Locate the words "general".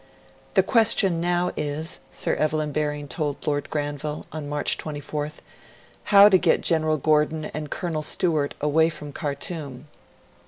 6.61-6.97